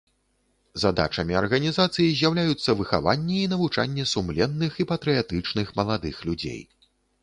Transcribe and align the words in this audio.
Задачамі 0.83 1.37
арганізацыі 1.41 2.15
з'яўляюцца 2.23 2.77
выхаванне 2.81 3.37
і 3.43 3.51
навучанне 3.55 4.09
сумленных 4.15 4.71
і 4.85 4.91
патрыятычных 4.97 5.67
маладых 5.83 6.15
людзей. 6.31 6.61